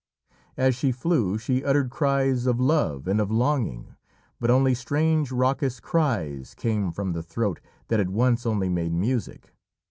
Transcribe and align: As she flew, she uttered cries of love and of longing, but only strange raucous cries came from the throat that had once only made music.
As 0.57 0.73
she 0.73 0.91
flew, 0.91 1.37
she 1.37 1.63
uttered 1.63 1.91
cries 1.91 2.47
of 2.47 2.59
love 2.59 3.07
and 3.07 3.21
of 3.21 3.29
longing, 3.29 3.93
but 4.39 4.49
only 4.49 4.73
strange 4.73 5.31
raucous 5.31 5.79
cries 5.79 6.55
came 6.55 6.91
from 6.91 7.13
the 7.13 7.21
throat 7.21 7.59
that 7.89 7.99
had 7.99 8.09
once 8.09 8.43
only 8.47 8.67
made 8.67 8.93
music. 8.93 9.53